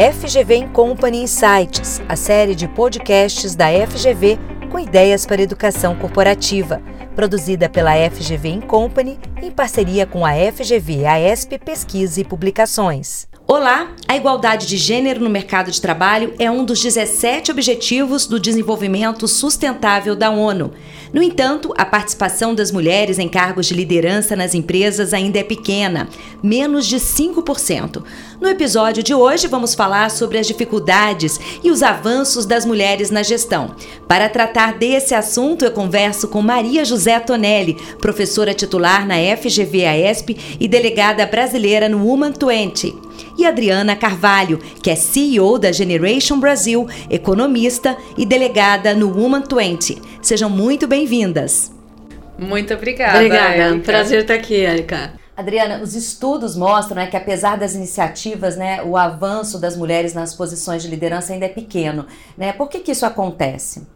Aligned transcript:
FGV 0.00 0.68
Company 0.72 1.24
Insights, 1.24 2.00
a 2.08 2.16
série 2.16 2.54
de 2.54 2.66
podcasts 2.66 3.54
da 3.54 3.66
FGV 3.66 4.38
com 4.70 4.78
ideias 4.78 5.26
para 5.26 5.42
educação 5.42 5.94
corporativa, 5.94 6.80
produzida 7.14 7.68
pela 7.68 7.92
FGV 8.10 8.62
Company 8.66 9.18
em 9.42 9.50
parceria 9.50 10.06
com 10.06 10.24
a 10.24 10.30
FGV 10.32 11.04
AESP 11.04 11.58
Pesquisa 11.58 12.18
e 12.18 12.24
Publicações. 12.24 13.28
Olá! 13.46 13.90
A 14.08 14.16
igualdade 14.16 14.66
de 14.66 14.78
gênero 14.78 15.20
no 15.20 15.28
mercado 15.28 15.70
de 15.70 15.80
trabalho 15.82 16.32
é 16.38 16.50
um 16.50 16.64
dos 16.64 16.80
17 16.80 17.50
Objetivos 17.50 18.26
do 18.26 18.40
Desenvolvimento 18.40 19.28
Sustentável 19.28 20.16
da 20.16 20.30
ONU. 20.30 20.72
No 21.12 21.22
entanto, 21.22 21.74
a 21.76 21.84
participação 21.84 22.54
das 22.54 22.70
mulheres 22.70 23.18
em 23.18 23.28
cargos 23.28 23.66
de 23.66 23.74
liderança 23.74 24.36
nas 24.36 24.54
empresas 24.54 25.12
ainda 25.12 25.40
é 25.40 25.42
pequena, 25.42 26.08
menos 26.40 26.86
de 26.86 26.96
5%. 26.96 28.02
No 28.40 28.48
episódio 28.48 29.02
de 29.02 29.12
hoje, 29.12 29.48
vamos 29.48 29.74
falar 29.74 30.10
sobre 30.10 30.38
as 30.38 30.46
dificuldades 30.46 31.40
e 31.64 31.70
os 31.70 31.82
avanços 31.82 32.46
das 32.46 32.64
mulheres 32.64 33.10
na 33.10 33.24
gestão. 33.24 33.74
Para 34.06 34.28
tratar 34.28 34.78
desse 34.78 35.14
assunto, 35.14 35.64
eu 35.64 35.72
converso 35.72 36.28
com 36.28 36.40
Maria 36.40 36.84
José 36.84 37.18
Tonelli, 37.18 37.76
professora 37.98 38.54
titular 38.54 39.04
na 39.04 39.16
FGV-AESP 39.16 40.56
e 40.60 40.68
delegada 40.68 41.26
brasileira 41.26 41.88
no 41.88 42.06
Woman 42.06 42.32
20 42.32 43.10
e 43.36 43.46
Adriana 43.46 43.96
Carvalho, 43.96 44.58
que 44.82 44.90
é 44.90 44.94
CEO 44.94 45.58
da 45.58 45.72
Generation 45.72 46.38
Brasil, 46.38 46.86
economista 47.08 47.96
e 48.16 48.24
delegada 48.26 48.94
no 48.94 49.08
Woman 49.08 49.42
20. 49.50 50.10
Sejam 50.22 50.50
muito 50.50 50.86
bem-vindas. 50.86 51.72
Muito 52.38 52.74
obrigada. 52.74 53.16
Obrigada, 53.16 53.56
Erika. 53.56 53.84
prazer 53.84 54.22
estar 54.22 54.34
aqui, 54.34 54.54
Erika. 54.54 55.12
Adriana, 55.36 55.80
os 55.82 55.94
estudos 55.94 56.54
mostram 56.54 56.96
né, 56.96 57.06
que 57.06 57.16
apesar 57.16 57.56
das 57.56 57.74
iniciativas, 57.74 58.56
né, 58.56 58.82
o 58.82 58.96
avanço 58.96 59.58
das 59.58 59.74
mulheres 59.76 60.12
nas 60.12 60.34
posições 60.34 60.82
de 60.82 60.88
liderança 60.88 61.32
ainda 61.32 61.46
é 61.46 61.48
pequeno. 61.48 62.06
Né? 62.36 62.52
Por 62.52 62.68
que, 62.68 62.80
que 62.80 62.92
isso 62.92 63.06
acontece? 63.06 63.86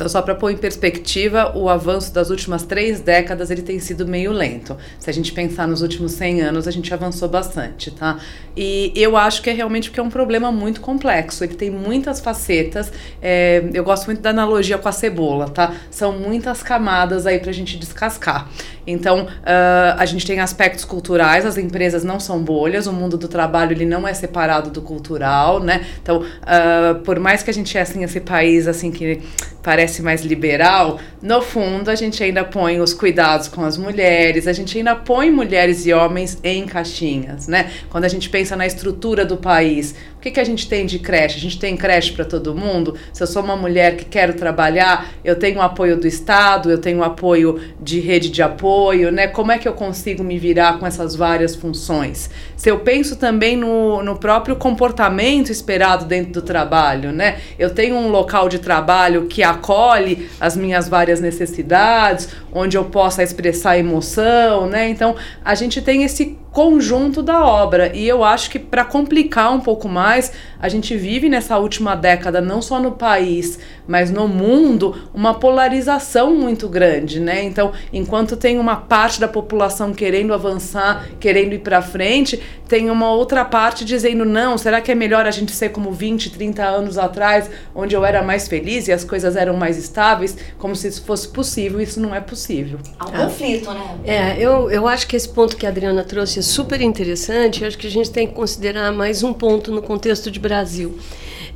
Então, 0.00 0.08
só 0.08 0.22
para 0.22 0.34
pôr 0.34 0.50
em 0.50 0.56
perspectiva, 0.56 1.52
o 1.54 1.68
avanço 1.68 2.14
das 2.14 2.30
últimas 2.30 2.62
três 2.62 3.02
décadas 3.02 3.50
ele 3.50 3.60
tem 3.60 3.78
sido 3.78 4.08
meio 4.08 4.32
lento. 4.32 4.74
Se 4.98 5.10
a 5.10 5.12
gente 5.12 5.30
pensar 5.30 5.68
nos 5.68 5.82
últimos 5.82 6.12
100 6.12 6.40
anos, 6.40 6.66
a 6.66 6.70
gente 6.70 6.92
avançou 6.94 7.28
bastante, 7.28 7.90
tá? 7.90 8.18
E 8.56 8.94
eu 8.96 9.14
acho 9.14 9.42
que 9.42 9.50
é 9.50 9.52
realmente 9.52 9.90
porque 9.90 10.00
é 10.00 10.02
um 10.02 10.08
problema 10.08 10.50
muito 10.50 10.80
complexo. 10.80 11.44
Ele 11.44 11.54
tem 11.54 11.70
muitas 11.70 12.18
facetas. 12.18 12.90
É, 13.20 13.62
eu 13.74 13.84
gosto 13.84 14.06
muito 14.06 14.22
da 14.22 14.30
analogia 14.30 14.78
com 14.78 14.88
a 14.88 14.92
cebola, 14.92 15.50
tá? 15.50 15.74
São 15.90 16.18
muitas 16.18 16.62
camadas 16.62 17.26
aí 17.26 17.38
para 17.38 17.50
a 17.50 17.54
gente 17.54 17.76
descascar. 17.76 18.48
Então, 18.86 19.24
uh, 19.24 19.98
a 19.98 20.06
gente 20.06 20.26
tem 20.26 20.40
aspectos 20.40 20.84
culturais, 20.84 21.44
as 21.44 21.58
empresas 21.58 22.02
não 22.02 22.18
são 22.18 22.42
bolhas, 22.42 22.86
o 22.86 22.92
mundo 22.92 23.18
do 23.18 23.28
trabalho 23.28 23.72
ele 23.72 23.84
não 23.84 24.08
é 24.08 24.14
separado 24.14 24.70
do 24.70 24.80
cultural, 24.80 25.60
né? 25.60 25.84
Então, 26.02 26.22
uh, 26.22 26.94
por 27.04 27.20
mais 27.20 27.42
que 27.42 27.50
a 27.50 27.54
gente 27.54 27.76
é 27.76 27.82
assim, 27.82 28.02
esse 28.02 28.20
país 28.20 28.66
assim 28.66 28.90
que 28.90 29.20
parece 29.62 29.89
mais 29.98 30.22
liberal, 30.22 31.00
no 31.20 31.42
fundo 31.42 31.90
a 31.90 31.94
gente 31.94 32.22
ainda 32.22 32.44
põe 32.44 32.80
os 32.80 32.94
cuidados 32.94 33.48
com 33.48 33.64
as 33.64 33.76
mulheres, 33.76 34.46
a 34.46 34.52
gente 34.52 34.78
ainda 34.78 34.94
põe 34.94 35.30
mulheres 35.30 35.86
e 35.86 35.92
homens 35.92 36.38
em 36.44 36.66
caixinhas, 36.66 37.48
né? 37.48 37.70
Quando 37.88 38.04
a 38.04 38.08
gente 38.08 38.28
pensa 38.28 38.54
na 38.54 38.66
estrutura 38.66 39.24
do 39.24 39.36
país, 39.36 39.94
o 40.20 40.22
que, 40.22 40.32
que 40.32 40.40
a 40.40 40.44
gente 40.44 40.68
tem 40.68 40.84
de 40.84 40.98
creche? 40.98 41.38
A 41.38 41.40
gente 41.40 41.58
tem 41.58 41.74
creche 41.74 42.12
para 42.12 42.26
todo 42.26 42.54
mundo? 42.54 42.94
Se 43.10 43.22
eu 43.22 43.26
sou 43.26 43.42
uma 43.42 43.56
mulher 43.56 43.96
que 43.96 44.04
quero 44.04 44.34
trabalhar, 44.34 45.12
eu 45.24 45.34
tenho 45.34 45.60
o 45.60 45.62
apoio 45.62 45.96
do 45.96 46.06
Estado, 46.06 46.70
eu 46.70 46.76
tenho 46.76 46.98
o 46.98 47.02
apoio 47.02 47.58
de 47.80 48.00
rede 48.00 48.28
de 48.28 48.42
apoio, 48.42 49.10
né? 49.10 49.28
Como 49.28 49.50
é 49.50 49.56
que 49.56 49.66
eu 49.66 49.72
consigo 49.72 50.22
me 50.22 50.38
virar 50.38 50.78
com 50.78 50.86
essas 50.86 51.16
várias 51.16 51.56
funções? 51.56 52.28
Se 52.54 52.70
eu 52.70 52.80
penso 52.80 53.16
também 53.16 53.56
no, 53.56 54.02
no 54.02 54.18
próprio 54.18 54.56
comportamento 54.56 55.50
esperado 55.50 56.04
dentro 56.04 56.32
do 56.32 56.42
trabalho, 56.42 57.12
né? 57.12 57.38
Eu 57.58 57.70
tenho 57.70 57.96
um 57.96 58.10
local 58.10 58.46
de 58.46 58.58
trabalho 58.58 59.24
que 59.24 59.42
acolhe 59.42 60.28
as 60.38 60.54
minhas 60.54 60.86
várias 60.86 61.22
necessidades, 61.22 62.28
onde 62.52 62.76
eu 62.76 62.84
possa 62.84 63.22
expressar 63.22 63.78
emoção, 63.78 64.66
né? 64.66 64.86
Então, 64.90 65.16
a 65.42 65.54
gente 65.54 65.80
tem 65.80 66.02
esse 66.02 66.38
conjunto 66.52 67.22
da 67.22 67.44
obra. 67.44 67.94
E 67.94 68.06
eu 68.06 68.24
acho 68.24 68.50
que 68.50 68.58
para 68.58 68.84
complicar 68.84 69.52
um 69.52 69.60
pouco 69.60 69.88
mais, 69.88 70.32
a 70.60 70.68
gente 70.68 70.96
vive 70.96 71.28
nessa 71.28 71.58
última 71.58 71.94
década, 71.94 72.40
não 72.40 72.60
só 72.60 72.80
no 72.80 72.92
país, 72.92 73.58
mas 73.86 74.10
no 74.10 74.28
mundo, 74.28 74.94
uma 75.14 75.34
polarização 75.34 76.34
muito 76.34 76.68
grande, 76.68 77.20
né? 77.20 77.42
Então, 77.44 77.72
enquanto 77.92 78.36
tem 78.36 78.58
uma 78.58 78.76
parte 78.76 79.20
da 79.20 79.28
população 79.28 79.92
querendo 79.92 80.34
avançar, 80.34 81.06
querendo 81.18 81.54
ir 81.54 81.60
para 81.60 81.82
frente, 81.82 82.40
tem 82.70 82.88
uma 82.88 83.10
outra 83.10 83.44
parte 83.44 83.84
dizendo 83.84 84.24
não, 84.24 84.56
será 84.56 84.80
que 84.80 84.92
é 84.92 84.94
melhor 84.94 85.26
a 85.26 85.32
gente 85.32 85.50
ser 85.50 85.70
como 85.70 85.90
20, 85.90 86.30
30 86.30 86.64
anos 86.64 86.98
atrás, 86.98 87.50
onde 87.74 87.96
eu 87.96 88.04
era 88.04 88.22
mais 88.22 88.46
feliz 88.46 88.86
e 88.86 88.92
as 88.92 89.02
coisas 89.02 89.34
eram 89.34 89.56
mais 89.56 89.76
estáveis, 89.76 90.36
como 90.56 90.76
se 90.76 90.86
isso 90.86 91.02
fosse 91.02 91.26
possível, 91.26 91.80
isso 91.80 92.00
não 92.00 92.14
é 92.14 92.20
possível. 92.20 92.78
Há 93.00 93.08
um 93.08 93.10
conflito, 93.24 93.72
né? 93.72 93.98
É, 94.04 94.38
eu, 94.38 94.70
eu 94.70 94.86
acho 94.86 95.08
que 95.08 95.16
esse 95.16 95.28
ponto 95.28 95.56
que 95.56 95.66
a 95.66 95.68
Adriana 95.68 96.04
trouxe 96.04 96.38
é 96.38 96.42
super 96.42 96.80
interessante. 96.80 97.64
Acho 97.64 97.76
que 97.76 97.88
a 97.88 97.90
gente 97.90 98.08
tem 98.08 98.28
que 98.28 98.34
considerar 98.34 98.92
mais 98.92 99.24
um 99.24 99.32
ponto 99.32 99.72
no 99.72 99.82
contexto 99.82 100.30
de 100.30 100.38
Brasil. 100.38 100.96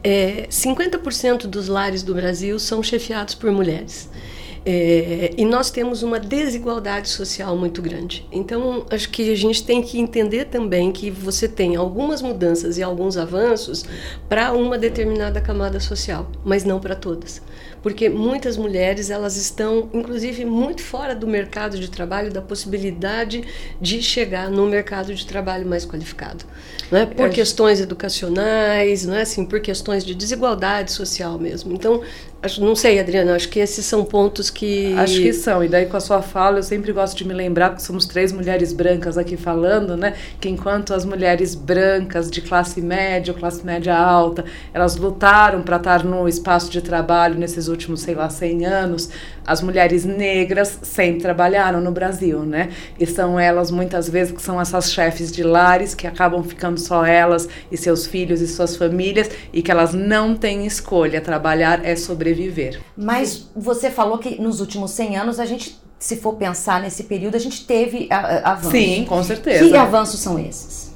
É, 0.02 0.48
50% 0.50 1.46
dos 1.46 1.69
lares 1.69 2.02
do 2.02 2.12
Brasil 2.12 2.58
são 2.58 2.82
chefiados 2.82 3.36
por 3.36 3.52
mulheres. 3.52 4.10
É, 4.66 5.34
e 5.36 5.44
nós 5.44 5.70
temos 5.70 6.02
uma 6.02 6.19
desigualdade 6.19 7.08
social 7.10 7.56
muito 7.56 7.82
grande. 7.82 8.26
Então, 8.32 8.86
acho 8.91 9.10
que 9.10 9.30
a 9.30 9.36
gente 9.36 9.62
tem 9.62 9.82
que 9.82 9.98
entender 10.00 10.47
também 10.47 10.91
que 10.91 11.10
você 11.10 11.47
tem 11.47 11.76
algumas 11.76 12.22
mudanças 12.22 12.78
e 12.78 12.82
alguns 12.82 13.16
avanços 13.19 13.84
para 14.28 14.52
uma 14.52 14.78
determinada 14.78 15.41
camada 15.41 15.78
social, 15.80 16.30
mas 16.44 16.64
não 16.64 16.80
para 16.80 16.94
todas 16.94 17.42
porque 17.84 18.08
muitas 18.08 18.56
mulheres 18.56 19.10
elas 19.10 19.36
estão 19.36 19.91
inclusive 19.92 20.42
muito 20.47 20.82
fora 20.82 21.14
do 21.14 21.26
mercado 21.26 21.78
de 21.78 21.91
trabalho 21.91 22.32
da 22.32 22.41
possibilidade 22.41 23.44
de 23.78 24.00
chegar 24.00 24.48
no 24.48 24.66
mercado 24.66 25.14
de 25.14 25.26
trabalho 25.26 25.66
mais 25.66 25.84
qualificado 25.84 26.46
não 26.90 27.00
é 27.00 27.06
por 27.06 27.30
questões 27.30 27.80
educacionais 27.80 29.06
não 29.06 29.14
é 29.14 29.22
assim 29.22 29.44
por 29.44 29.60
questões 29.60 30.04
de 30.04 30.14
desigualdade 30.14 30.92
social 30.92 31.38
mesmo 31.38 31.72
então 31.72 32.02
Acho, 32.44 32.62
não 32.62 32.76
sei, 32.76 33.00
Adriana, 33.00 33.34
acho 33.34 33.48
que 33.48 33.58
esses 33.58 33.86
são 33.86 34.04
pontos 34.04 34.50
que. 34.50 34.92
Acho 34.98 35.14
que 35.14 35.32
são. 35.32 35.64
E 35.64 35.68
daí, 35.68 35.86
com 35.86 35.96
a 35.96 36.00
sua 36.00 36.20
fala, 36.20 36.58
eu 36.58 36.62
sempre 36.62 36.92
gosto 36.92 37.16
de 37.16 37.26
me 37.26 37.32
lembrar, 37.32 37.74
que 37.74 37.82
somos 37.82 38.04
três 38.04 38.32
mulheres 38.32 38.70
brancas 38.70 39.16
aqui 39.16 39.34
falando, 39.34 39.96
né? 39.96 40.12
Que 40.38 40.50
enquanto 40.50 40.92
as 40.92 41.06
mulheres 41.06 41.54
brancas 41.54 42.30
de 42.30 42.42
classe 42.42 42.82
média 42.82 43.32
ou 43.32 43.40
classe 43.40 43.64
média 43.64 43.96
alta, 43.96 44.44
elas 44.74 44.96
lutaram 44.96 45.62
para 45.62 45.78
estar 45.78 46.04
no 46.04 46.28
espaço 46.28 46.70
de 46.70 46.82
trabalho 46.82 47.38
nesses 47.38 47.66
últimos, 47.66 48.02
sei 48.02 48.14
lá, 48.14 48.28
100 48.28 48.66
anos, 48.66 49.08
as 49.46 49.62
mulheres 49.62 50.04
negras 50.04 50.78
sempre 50.82 51.22
trabalharam 51.22 51.80
no 51.80 51.92
Brasil, 51.92 52.40
né? 52.40 52.68
E 53.00 53.06
são 53.06 53.40
elas, 53.40 53.70
muitas 53.70 54.06
vezes, 54.06 54.34
que 54.34 54.42
são 54.42 54.60
essas 54.60 54.92
chefes 54.92 55.32
de 55.32 55.42
lares 55.42 55.94
que 55.94 56.06
acabam 56.06 56.42
ficando 56.42 56.78
só 56.84 57.04
elas 57.04 57.48
e 57.70 57.76
seus 57.76 58.06
filhos 58.06 58.40
e 58.40 58.46
suas 58.46 58.76
famílias 58.76 59.30
e 59.52 59.62
que 59.62 59.70
elas 59.70 59.92
não 59.94 60.36
têm 60.36 60.66
escolha. 60.66 61.20
Trabalhar 61.20 61.84
é 61.84 61.96
sobreviver. 61.96 62.80
Mas 62.96 63.48
você 63.54 63.90
falou 63.90 64.18
que 64.18 64.40
nos 64.40 64.60
últimos 64.60 64.90
100 64.92 65.16
anos 65.16 65.40
a 65.40 65.46
gente, 65.46 65.78
se 65.98 66.16
for 66.16 66.34
pensar 66.34 66.80
nesse 66.80 67.04
período, 67.04 67.34
a 67.34 67.40
gente 67.40 67.66
teve 67.66 68.08
avanços. 68.10 68.70
Sim, 68.70 69.04
com 69.08 69.22
certeza. 69.22 69.68
Que 69.68 69.76
avanços 69.76 70.20
são 70.20 70.38
esses? 70.38 70.94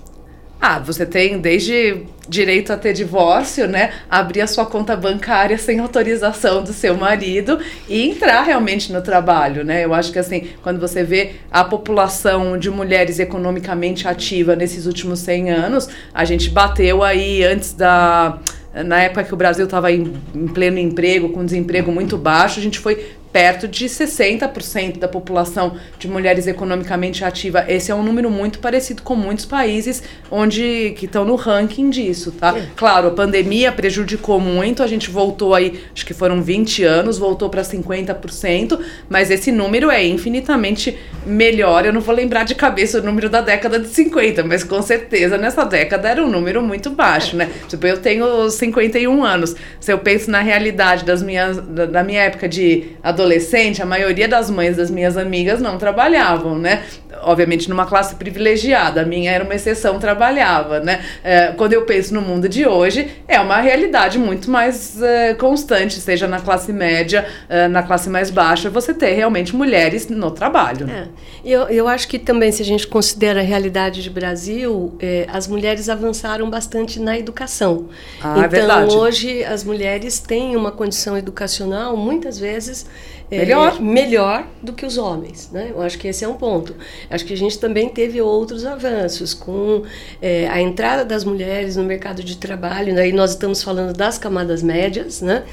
Ah, 0.61 0.81
você 0.81 1.07
tem 1.07 1.39
desde 1.39 2.03
direito 2.29 2.73
a 2.73 2.77
ter 2.77 2.93
divórcio, 2.93 3.69
né? 3.69 3.93
Abrir 4.11 4.41
a 4.41 4.47
sua 4.47 4.67
conta 4.67 4.97
bancária 4.97 5.57
sem 5.57 5.79
autorização 5.79 6.65
do 6.65 6.73
seu 6.73 6.97
marido 6.97 7.59
e 7.89 8.11
entrar 8.11 8.43
realmente 8.43 8.93
no 8.93 9.01
trabalho, 9.01 9.65
né? 9.65 9.85
Eu 9.85 9.95
acho 9.95 10.13
que 10.13 10.19
assim, 10.19 10.49
quando 10.63 10.81
você 10.81 11.05
vê 11.05 11.37
a 11.51 11.63
população 11.65 12.59
de 12.59 12.71
mulheres 12.71 13.21
economicamente 13.21 14.09
ativa 14.09 14.57
nesses 14.57 14.85
últimos 14.85 15.21
100 15.21 15.51
anos, 15.51 15.89
a 16.13 16.25
gente 16.25 16.51
bateu 16.51 17.05
aí 17.05 17.45
antes 17.45 17.73
da 17.73 18.39
na 18.85 19.03
época 19.03 19.25
que 19.25 19.35
o 19.35 19.37
Brasil 19.37 19.65
estava 19.65 19.91
em, 19.91 20.13
em, 20.35 20.47
pleno 20.47 20.79
emprego, 20.79 21.31
com 21.31 21.45
desemprego 21.45 21.91
muito 21.91 22.17
baixo, 22.17 22.61
a 22.61 22.63
gente 22.63 22.79
foi 22.79 23.07
perto 23.33 23.69
de 23.69 23.87
60% 23.87 24.99
da 24.99 25.09
população 25.09 25.77
de 25.99 26.09
mulheres 26.09 26.47
economicamente 26.47 27.25
ativa. 27.25 27.65
Esse 27.69 27.91
é 27.91 27.95
um 27.95 28.03
número 28.03 28.31
muito 28.31 28.59
parecido 28.59 29.03
com 29.03 29.15
muitos 29.15 29.45
países 29.45 30.03
onde 30.31 30.95
que 30.97 31.07
estão 31.07 31.25
no 31.25 31.35
ranking 31.35 31.91
disso, 31.91 32.33
tá? 32.33 32.53
Sim. 32.53 32.63
Claro, 32.77 33.09
a 33.09 33.11
pandemia 33.11 33.71
prejudicou 33.73 34.41
muito, 34.41 34.83
a 34.83 34.87
gente 34.87 35.11
voltou 35.11 35.55
aí, 35.55 35.81
acho 35.95 36.05
que 36.05 36.15
foram 36.15 36.43
20 36.43 36.85
anos, 36.85 37.19
voltou 37.19 37.49
para 37.49 37.63
50%, 37.63 38.79
mas 39.09 39.31
esse 39.31 39.53
número 39.53 39.91
é 39.91 40.05
infinitamente 40.07 40.99
melhor. 41.27 41.85
Eu 41.85 41.93
não 41.93 42.01
vou 42.01 42.15
lembrar 42.15 42.45
de 42.45 42.55
cabeça 42.55 42.99
o 42.99 43.03
número 43.03 43.29
da 43.29 43.41
década 43.41 43.79
de 43.79 43.89
50, 43.89 44.45
mas 44.45 44.65
com 44.65 44.81
certeza 44.83 45.37
nessa 45.37 45.65
década 45.65 46.09
era 46.09 46.25
um 46.25 46.29
número 46.31 46.63
muito 46.63 46.91
baixo, 46.91 47.37
né? 47.37 47.51
Tipo, 47.69 47.87
eu 47.87 47.99
tenho 47.99 48.49
51 48.49 49.25
anos. 49.25 49.55
Se 49.81 49.93
eu 49.93 49.99
penso 49.99 50.31
na 50.31 50.41
realidade 50.41 51.05
das 51.05 51.23
minhas 51.23 51.59
da, 51.59 51.87
da 51.87 52.05
minha 52.05 52.23
época 52.23 52.49
de 52.49 52.91
adolescência, 53.03 53.18
adolescente, 53.19 53.83
a 53.83 53.87
maioria 53.87 54.29
das 54.29 54.51
mães 54.51 54.77
das 54.77 54.91
minhas 54.91 55.17
amigas 55.17 55.61
não 55.61 55.77
trabalhavam, 55.77 56.59
né? 56.59 56.83
Obviamente 57.23 57.69
numa 57.69 57.85
classe 57.85 58.15
privilegiada, 58.15 59.03
a 59.03 59.05
minha 59.05 59.31
era 59.31 59.43
uma 59.45 59.55
exceção, 59.55 59.99
trabalhava, 59.99 60.81
né? 60.81 61.01
É, 61.25 61.49
quando 61.57 61.73
eu 61.73 61.83
penso 61.83 62.15
no 62.15 62.21
mundo 62.21 62.49
de 62.49 62.67
hoje, 62.67 63.11
é 63.27 63.41
uma 63.41 63.61
realidade 63.61 64.19
muito 64.19 64.51
mais 64.51 65.01
é, 65.03 65.35
constante, 65.35 65.95
seja 65.95 66.29
na 66.29 66.41
classe 66.41 66.73
média, 66.73 67.27
é, 67.49 67.67
na 67.67 67.83
classe 67.83 68.09
mais 68.09 68.31
baixa, 68.31 68.71
você 68.71 68.95
ter 68.95 69.13
realmente 69.15 69.55
mulheres 69.55 70.09
no 70.09 70.31
trabalho. 70.31 70.89
É. 70.89 71.09
Eu, 71.45 71.63
eu 71.69 71.89
acho 71.89 72.07
que 72.09 72.19
também, 72.19 72.53
se 72.53 72.63
a 72.63 72.65
gente 72.65 72.87
considera 72.87 73.41
a 73.41 73.43
realidade 73.43 74.03
de 74.03 74.11
Brasil, 74.11 74.95
é, 75.01 75.27
as 75.33 75.49
mulheres 75.49 75.89
avançaram 75.89 76.49
bastante 76.49 77.01
na 77.01 77.19
educação. 77.19 77.89
Ah, 78.23 78.33
então, 78.33 78.45
é 78.45 78.49
verdade. 78.49 78.95
hoje, 78.95 79.45
as 79.45 79.65
mulheres 79.65 80.19
têm 80.19 80.57
uma 80.57 80.71
condição 80.71 81.17
educacional, 81.17 81.97
muitas 81.97 82.39
vezes, 82.39 82.87
é, 83.31 83.39
Melhor. 83.39 83.81
melhor 83.81 84.47
do 84.63 84.73
que 84.73 84.87
os 84.87 84.97
homens. 84.97 85.51
Né? 85.53 85.71
Eu 85.71 85.83
acho 85.83 85.99
que 85.99 86.09
esse 86.09 86.25
é 86.25 86.29
um 86.29 86.35
ponto. 86.35 86.75
Acho 87.11 87.25
que 87.27 87.35
a 87.35 87.37
gente 87.37 87.59
também 87.59 87.89
teve 87.89 88.21
outros 88.23 88.65
avanços 88.65 89.35
com 89.35 89.83
é, 90.21 90.49
a 90.49 90.61
entrada 90.61 91.05
das 91.05 91.25
mulheres 91.25 91.77
no 91.77 91.85
mercado 91.85 92.23
de 92.25 92.37
trabalho. 92.37 92.95
Daí 92.95 93.13
nós 93.13 93.33
estamos 93.33 93.63
falando 93.63 93.95
das 93.95 94.17
camadas 94.17 94.63
médias, 94.63 95.21
né? 95.21 95.45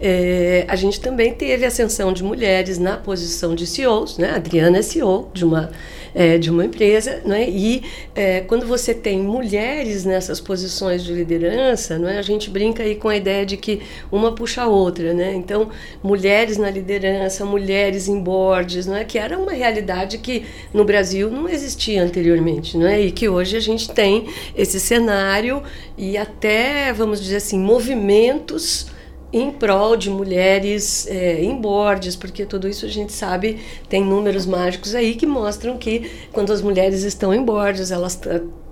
É, 0.00 0.64
a 0.68 0.76
gente 0.76 1.00
também 1.00 1.32
teve 1.32 1.64
ascensão 1.64 2.12
de 2.12 2.22
mulheres 2.22 2.78
na 2.78 2.96
posição 2.96 3.54
de 3.54 3.66
CEOs, 3.66 4.18
né? 4.18 4.30
A 4.30 4.36
Adriana 4.36 4.78
é 4.78 4.82
CEO 4.82 5.30
de 5.32 5.44
uma 5.44 5.70
é, 6.14 6.38
de 6.38 6.48
uma 6.48 6.64
empresa, 6.64 7.20
né? 7.24 7.48
E 7.48 7.82
é, 8.14 8.40
quando 8.42 8.66
você 8.66 8.94
tem 8.94 9.18
mulheres 9.18 10.04
nessas 10.04 10.40
posições 10.40 11.02
de 11.02 11.12
liderança, 11.12 11.98
não 11.98 12.08
é? 12.08 12.18
A 12.18 12.22
gente 12.22 12.48
brinca 12.48 12.82
aí 12.84 12.94
com 12.94 13.08
a 13.08 13.16
ideia 13.16 13.44
de 13.44 13.56
que 13.56 13.82
uma 14.12 14.32
puxa 14.32 14.62
a 14.62 14.66
outra, 14.68 15.12
né? 15.12 15.34
Então, 15.34 15.70
mulheres 16.02 16.56
na 16.56 16.70
liderança, 16.70 17.23
mulheres 17.46 18.08
em 18.08 18.20
boards, 18.20 18.86
não 18.86 18.96
é? 18.96 19.04
Que 19.04 19.18
era 19.18 19.38
uma 19.38 19.52
realidade 19.52 20.18
que 20.18 20.44
no 20.72 20.84
Brasil 20.84 21.30
não 21.30 21.48
existia 21.48 22.02
anteriormente, 22.02 22.76
não 22.76 22.86
é? 22.86 23.00
E 23.00 23.12
que 23.12 23.28
hoje 23.28 23.56
a 23.56 23.60
gente 23.60 23.90
tem 23.90 24.28
esse 24.56 24.80
cenário 24.80 25.62
e 25.96 26.16
até, 26.16 26.92
vamos 26.92 27.20
dizer 27.20 27.36
assim, 27.36 27.58
movimentos 27.58 28.86
em 29.32 29.50
prol 29.50 29.96
de 29.96 30.08
mulheres 30.10 31.08
é, 31.08 31.42
em 31.42 31.56
boards, 31.60 32.14
porque 32.14 32.46
tudo 32.46 32.68
isso 32.68 32.86
a 32.86 32.88
gente 32.88 33.12
sabe, 33.12 33.58
tem 33.88 34.04
números 34.04 34.46
mágicos 34.46 34.94
aí 34.94 35.16
que 35.16 35.26
mostram 35.26 35.76
que 35.76 36.08
quando 36.32 36.52
as 36.52 36.62
mulheres 36.62 37.02
estão 37.02 37.34
em 37.34 37.42
boards, 37.42 37.90
elas 37.90 38.20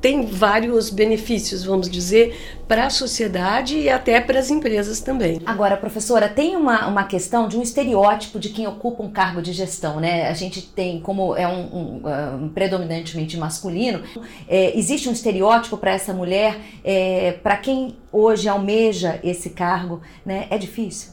têm 0.03 0.27
vários 0.27 0.91
benefícios, 0.91 1.65
vamos 1.65 1.89
dizer, 1.89 2.59
para 2.67 2.87
a 2.87 2.91
sociedade 2.91 3.79
e 3.79 3.89
até 3.89 4.21
para 4.21 4.39
as 4.39 4.51
empresas 4.51 5.01
também. 5.01 5.41
Agora, 5.47 5.77
professora, 5.77 6.29
tem 6.29 6.57
uma, 6.57 6.89
uma 6.89 7.05
questão 7.05 7.47
de 7.47 7.57
um 7.57 7.63
estereótipo 7.63 8.41
de 8.41 8.49
quem 8.49 8.67
ocupa 8.67 9.03
um 9.03 9.11
cargo 9.11 9.41
de 9.41 9.53
gestão, 9.53 10.01
né? 10.01 10.29
A 10.29 10.35
gente 10.35 10.61
tem, 10.61 11.01
como 11.01 11.37
é 11.37 11.47
um, 11.47 11.61
um, 11.61 12.45
um 12.45 12.49
predominantemente 12.49 13.37
masculino, 13.37 14.03
é, 14.49 14.77
existe 14.77 15.09
um 15.09 15.13
estereótipo 15.13 15.77
para 15.77 15.93
essa 15.93 16.13
mulher, 16.13 16.59
é, 16.83 17.33
para 17.41 17.57
quem 17.57 17.97
hoje 18.11 18.49
almeja 18.49 19.21
esse 19.23 19.51
cargo, 19.51 20.03
né? 20.27 20.49
É 20.51 20.59
difícil? 20.59 21.13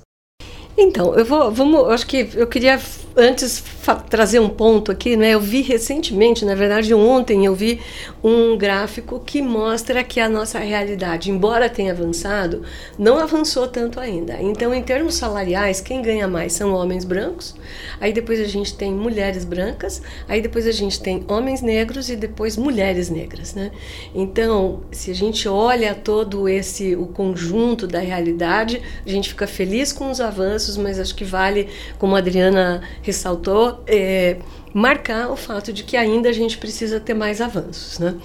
Então, 0.81 1.13
eu 1.13 1.25
vou, 1.25 1.51
vamos, 1.51 1.89
acho 1.89 2.07
que 2.07 2.29
eu 2.35 2.47
queria 2.47 2.79
antes 3.19 3.61
trazer 4.09 4.39
um 4.39 4.49
ponto 4.49 4.91
aqui, 4.91 5.17
né? 5.17 5.31
Eu 5.31 5.41
vi 5.41 5.61
recentemente, 5.61 6.45
na 6.45 6.55
verdade 6.55 6.93
ontem 6.93 7.45
eu 7.45 7.55
vi 7.55 7.79
um 8.23 8.57
gráfico 8.57 9.19
que 9.19 9.41
mostra 9.41 10.03
que 10.03 10.19
a 10.19 10.29
nossa 10.29 10.59
realidade, 10.59 11.31
embora 11.31 11.69
tenha 11.69 11.91
avançado, 11.91 12.61
não 12.97 13.17
avançou 13.17 13.67
tanto 13.67 13.99
ainda. 13.99 14.37
Então, 14.41 14.73
em 14.73 14.81
termos 14.81 15.15
salariais, 15.15 15.81
quem 15.81 16.01
ganha 16.01 16.27
mais 16.27 16.53
são 16.53 16.73
homens 16.73 17.03
brancos. 17.03 17.55
Aí 17.99 18.13
depois 18.13 18.39
a 18.39 18.45
gente 18.45 18.75
tem 18.75 18.93
mulheres 18.93 19.43
brancas, 19.43 20.01
aí 20.27 20.41
depois 20.41 20.67
a 20.67 20.71
gente 20.71 21.01
tem 21.01 21.25
homens 21.27 21.61
negros 21.61 22.09
e 22.09 22.15
depois 22.15 22.55
mulheres 22.55 23.09
negras, 23.09 23.53
né? 23.53 23.71
Então, 24.13 24.81
se 24.91 25.11
a 25.11 25.15
gente 25.15 25.47
olha 25.47 25.95
todo 25.95 26.47
esse 26.47 26.95
o 26.95 27.07
conjunto 27.07 27.87
da 27.87 27.99
realidade, 27.99 28.81
a 29.05 29.09
gente 29.09 29.29
fica 29.29 29.47
feliz 29.47 29.91
com 29.91 30.09
os 30.11 30.21
avanços, 30.21 30.68
mas 30.77 30.99
acho 30.99 31.15
que 31.15 31.23
vale, 31.23 31.69
como 31.97 32.15
a 32.15 32.19
Adriana 32.19 32.81
ressaltou, 33.01 33.83
é, 33.87 34.37
marcar 34.73 35.29
o 35.31 35.35
fato 35.35 35.73
de 35.73 35.83
que 35.83 35.97
ainda 35.97 36.29
a 36.29 36.33
gente 36.33 36.57
precisa 36.57 36.99
ter 36.99 37.13
mais 37.13 37.41
avanços, 37.41 37.99
né? 37.99 38.15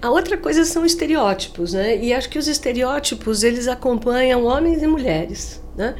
A 0.00 0.10
outra 0.10 0.36
coisa 0.36 0.64
são 0.64 0.84
estereótipos, 0.84 1.72
né? 1.72 1.96
E 1.96 2.12
acho 2.12 2.28
que 2.28 2.38
os 2.38 2.46
estereótipos 2.46 3.42
eles 3.42 3.66
acompanham 3.66 4.44
homens 4.44 4.82
e 4.82 4.86
mulheres, 4.86 5.60
né? 5.78 5.94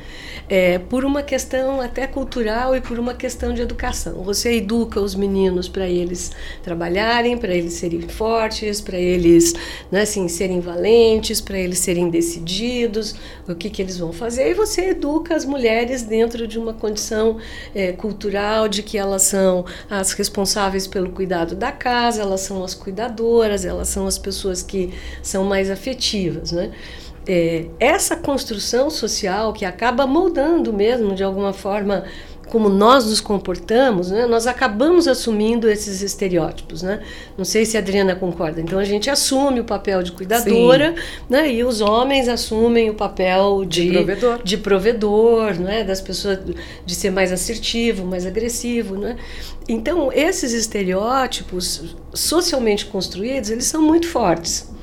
É, 0.48 0.78
por 0.78 1.04
uma 1.04 1.22
questão 1.22 1.80
até 1.80 2.06
cultural 2.06 2.74
e 2.74 2.80
por 2.80 2.98
uma 2.98 3.14
questão 3.14 3.54
de 3.54 3.62
educação. 3.62 4.24
Você 4.24 4.56
educa 4.56 5.00
os 5.00 5.14
meninos 5.14 5.68
para 5.68 5.88
eles 5.88 6.32
trabalharem, 6.62 7.38
para 7.38 7.54
eles 7.54 7.74
serem 7.74 8.00
fortes, 8.00 8.80
para 8.80 8.98
eles 8.98 9.54
né, 9.90 10.02
assim, 10.02 10.26
serem 10.26 10.58
valentes, 10.58 11.40
para 11.40 11.56
eles 11.56 11.78
serem 11.78 12.10
decididos, 12.10 13.14
o 13.48 13.54
que, 13.54 13.70
que 13.70 13.80
eles 13.80 13.98
vão 13.98 14.12
fazer, 14.12 14.50
e 14.50 14.54
você 14.54 14.90
educa 14.90 15.36
as 15.36 15.44
mulheres 15.44 16.02
dentro 16.02 16.48
de 16.48 16.58
uma 16.58 16.74
condição 16.74 17.38
é, 17.72 17.92
cultural 17.92 18.66
de 18.68 18.82
que 18.82 18.98
elas 18.98 19.22
são 19.22 19.64
as 19.88 20.12
responsáveis 20.12 20.88
pelo 20.88 21.10
cuidado 21.10 21.54
da 21.54 21.70
casa, 21.70 22.22
elas 22.22 22.40
são 22.40 22.64
as 22.64 22.74
cuidadoras, 22.74 23.64
elas 23.64 23.88
são 23.88 24.08
as 24.08 24.18
pessoas 24.18 24.60
que 24.60 24.92
são 25.22 25.44
mais 25.44 25.70
afetivas. 25.70 26.50
Né? 26.50 26.72
É, 27.28 27.66
essa 27.78 28.16
construção 28.16 28.88
social 28.88 29.52
que 29.52 29.66
acaba 29.66 30.06
moldando 30.06 30.72
mesmo, 30.72 31.14
de 31.14 31.22
alguma 31.22 31.52
forma, 31.52 32.04
como 32.48 32.70
nós 32.70 33.04
nos 33.04 33.20
comportamos, 33.20 34.10
né, 34.10 34.24
nós 34.24 34.46
acabamos 34.46 35.06
assumindo 35.06 35.68
esses 35.68 36.00
estereótipos, 36.00 36.82
né? 36.82 37.02
Não 37.36 37.44
sei 37.44 37.66
se 37.66 37.76
a 37.76 37.80
Adriana 37.80 38.16
concorda. 38.16 38.62
Então 38.62 38.78
a 38.78 38.84
gente 38.84 39.10
assume 39.10 39.60
o 39.60 39.64
papel 39.64 40.02
de 40.02 40.12
cuidadora, 40.12 40.94
né? 41.28 41.52
E 41.52 41.62
os 41.62 41.82
homens 41.82 42.26
assumem 42.26 42.88
o 42.88 42.94
papel 42.94 43.66
de, 43.66 43.90
de 43.90 43.92
provedor, 43.92 44.42
de 44.42 44.56
provedor, 44.56 45.54
né? 45.60 45.84
Das 45.84 46.00
pessoas 46.00 46.38
de 46.86 46.94
ser 46.94 47.10
mais 47.10 47.30
assertivo, 47.30 48.06
mais 48.06 48.24
agressivo, 48.24 48.96
né? 48.96 49.16
Então 49.68 50.10
esses 50.10 50.54
estereótipos 50.54 51.94
socialmente 52.14 52.86
construídos, 52.86 53.50
eles 53.50 53.66
são 53.66 53.82
muito 53.82 54.08
fortes. 54.08 54.77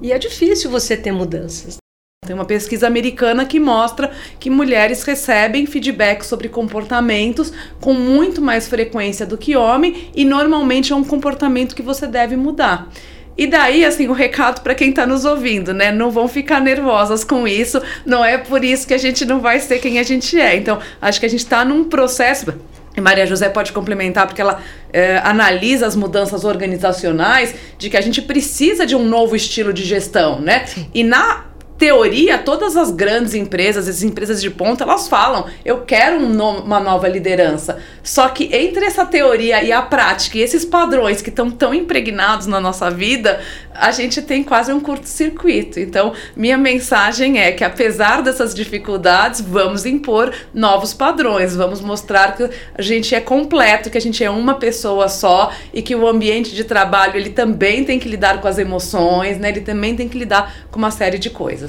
E 0.00 0.12
é 0.12 0.18
difícil 0.18 0.70
você 0.70 0.96
ter 0.96 1.12
mudanças. 1.12 1.76
Tem 2.24 2.34
uma 2.34 2.44
pesquisa 2.44 2.86
americana 2.86 3.46
que 3.46 3.58
mostra 3.58 4.10
que 4.38 4.50
mulheres 4.50 5.02
recebem 5.02 5.66
feedback 5.66 6.22
sobre 6.24 6.48
comportamentos 6.48 7.52
com 7.80 7.94
muito 7.94 8.42
mais 8.42 8.68
frequência 8.68 9.24
do 9.24 9.38
que 9.38 9.56
homem 9.56 10.10
e 10.14 10.24
normalmente 10.24 10.92
é 10.92 10.96
um 10.96 11.04
comportamento 11.04 11.74
que 11.74 11.82
você 11.82 12.06
deve 12.06 12.36
mudar. 12.36 12.90
E 13.36 13.46
daí, 13.46 13.84
assim, 13.84 14.08
o 14.08 14.12
recado 14.12 14.62
para 14.62 14.74
quem 14.74 14.90
está 14.90 15.06
nos 15.06 15.24
ouvindo, 15.24 15.72
né? 15.72 15.92
Não 15.92 16.10
vão 16.10 16.26
ficar 16.26 16.60
nervosas 16.60 17.22
com 17.22 17.46
isso, 17.46 17.80
não 18.04 18.24
é 18.24 18.36
por 18.36 18.64
isso 18.64 18.86
que 18.86 18.94
a 18.94 18.98
gente 18.98 19.24
não 19.24 19.40
vai 19.40 19.60
ser 19.60 19.78
quem 19.78 20.00
a 20.00 20.02
gente 20.02 20.38
é. 20.38 20.56
Então, 20.56 20.80
acho 21.00 21.20
que 21.20 21.26
a 21.26 21.30
gente 21.30 21.44
está 21.44 21.64
num 21.64 21.84
processo. 21.84 22.52
Maria 23.00 23.26
José 23.26 23.48
pode 23.48 23.72
complementar, 23.72 24.26
porque 24.26 24.40
ela 24.40 24.60
é, 24.92 25.18
analisa 25.18 25.86
as 25.86 25.94
mudanças 25.96 26.44
organizacionais 26.44 27.54
de 27.76 27.90
que 27.90 27.96
a 27.96 28.00
gente 28.00 28.22
precisa 28.22 28.86
de 28.86 28.96
um 28.96 29.04
novo 29.04 29.36
estilo 29.36 29.72
de 29.72 29.84
gestão, 29.84 30.40
né? 30.40 30.66
Sim. 30.66 30.86
E 30.94 31.04
na 31.04 31.47
teoria, 31.78 32.36
todas 32.36 32.76
as 32.76 32.90
grandes 32.90 33.34
empresas, 33.34 33.88
as 33.88 34.02
empresas 34.02 34.42
de 34.42 34.50
ponta, 34.50 34.82
elas 34.82 35.06
falam: 35.08 35.46
eu 35.64 35.82
quero 35.82 36.16
um 36.16 36.28
no 36.28 36.48
uma 36.58 36.80
nova 36.80 37.06
liderança. 37.06 37.78
Só 38.02 38.28
que 38.28 38.48
entre 38.52 38.84
essa 38.84 39.06
teoria 39.06 39.62
e 39.62 39.70
a 39.70 39.80
prática, 39.80 40.38
e 40.38 40.40
esses 40.40 40.64
padrões 40.64 41.22
que 41.22 41.28
estão 41.28 41.50
tão 41.50 41.72
impregnados 41.72 42.46
na 42.46 42.60
nossa 42.60 42.90
vida, 42.90 43.40
a 43.72 43.92
gente 43.92 44.20
tem 44.22 44.42
quase 44.42 44.72
um 44.72 44.80
curto-circuito. 44.80 45.78
Então, 45.78 46.12
minha 46.34 46.58
mensagem 46.58 47.38
é 47.38 47.52
que, 47.52 47.62
apesar 47.62 48.22
dessas 48.22 48.54
dificuldades, 48.54 49.40
vamos 49.40 49.86
impor 49.86 50.32
novos 50.52 50.92
padrões, 50.92 51.54
vamos 51.54 51.80
mostrar 51.80 52.34
que 52.34 52.48
a 52.74 52.82
gente 52.82 53.14
é 53.14 53.20
completo, 53.20 53.90
que 53.90 53.98
a 53.98 54.00
gente 54.00 54.24
é 54.24 54.30
uma 54.30 54.54
pessoa 54.54 55.08
só 55.08 55.52
e 55.72 55.82
que 55.82 55.94
o 55.94 56.08
ambiente 56.08 56.54
de 56.54 56.64
trabalho 56.64 57.16
ele 57.16 57.30
também 57.30 57.84
tem 57.84 57.98
que 57.98 58.08
lidar 58.08 58.40
com 58.40 58.48
as 58.48 58.58
emoções, 58.58 59.38
né? 59.38 59.50
ele 59.50 59.60
também 59.60 59.94
tem 59.94 60.08
que 60.08 60.18
lidar 60.18 60.66
com 60.70 60.78
uma 60.78 60.90
série 60.90 61.18
de 61.18 61.30
coisas 61.30 61.67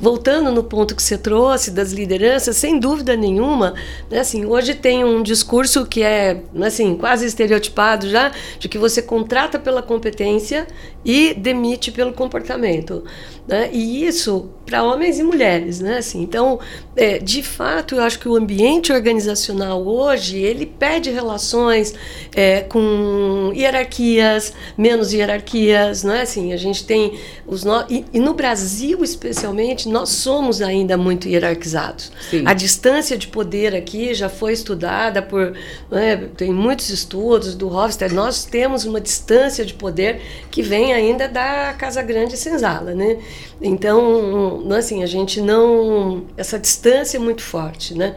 Voltando 0.00 0.50
no 0.52 0.62
ponto 0.62 0.94
que 0.94 1.02
você 1.02 1.18
trouxe 1.18 1.70
das 1.70 1.92
lideranças, 1.92 2.56
sem 2.56 2.78
dúvida 2.78 3.16
nenhuma, 3.16 3.74
né, 4.10 4.20
assim, 4.20 4.44
hoje 4.44 4.74
tem 4.74 5.04
um 5.04 5.22
discurso 5.22 5.84
que 5.86 6.02
é 6.02 6.42
assim, 6.62 6.96
quase 6.96 7.26
estereotipado 7.26 8.08
já, 8.08 8.32
de 8.58 8.68
que 8.68 8.78
você 8.78 9.02
contrata 9.02 9.58
pela 9.58 9.82
competência 9.82 10.66
e 11.04 11.34
demite 11.34 11.92
pelo 11.92 12.12
comportamento. 12.12 13.04
Né? 13.46 13.70
E 13.72 14.04
isso 14.04 14.50
para 14.66 14.82
homens 14.82 15.20
e 15.20 15.22
mulheres. 15.22 15.78
Né? 15.78 15.98
Assim, 15.98 16.20
então, 16.20 16.58
é, 16.96 17.18
de 17.18 17.42
fato, 17.42 17.94
eu 17.94 18.02
acho 18.02 18.18
que 18.18 18.28
o 18.28 18.34
ambiente 18.34 18.92
organizacional 18.92 19.86
hoje 19.86 20.38
ele 20.38 20.66
pede 20.66 21.10
relações 21.10 21.94
é, 22.34 22.62
com 22.62 23.52
hierarquias, 23.54 24.52
menos 24.76 25.12
hierarquias. 25.12 26.02
Né? 26.02 26.22
Assim, 26.22 26.52
a 26.52 26.56
gente 26.56 26.84
tem 26.84 27.18
os 27.46 27.62
no... 27.62 27.84
e, 27.88 28.04
e 28.12 28.18
no 28.18 28.34
Brasil, 28.34 29.04
especialmente, 29.04 29.25
especialmente, 29.26 29.88
nós 29.88 30.10
somos 30.10 30.62
ainda 30.62 30.96
muito 30.96 31.28
hierarquizados. 31.28 32.12
Sim. 32.30 32.44
A 32.46 32.52
distância 32.52 33.18
de 33.18 33.26
poder 33.26 33.74
aqui 33.74 34.14
já 34.14 34.28
foi 34.28 34.52
estudada 34.52 35.20
por. 35.20 35.54
Né, 35.90 36.16
tem 36.36 36.52
muitos 36.52 36.90
estudos 36.90 37.54
do 37.54 37.68
Hofstede. 37.68 38.14
Nós 38.14 38.44
temos 38.44 38.84
uma 38.84 39.00
distância 39.00 39.64
de 39.64 39.74
poder 39.74 40.20
que 40.50 40.62
vem 40.62 40.92
ainda 40.92 41.28
da 41.28 41.74
Casa 41.74 42.02
Grande 42.02 42.36
Senzala. 42.36 42.94
Né? 42.94 43.18
Então, 43.60 44.64
assim, 44.76 45.02
a 45.02 45.06
gente 45.06 45.40
não. 45.40 46.24
Essa 46.36 46.58
distância 46.58 47.16
é 47.16 47.20
muito 47.20 47.42
forte. 47.42 47.94
Né? 47.94 48.14